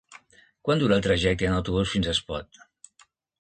[0.67, 2.63] Quant dura el trajecte en autobús fins a Espot?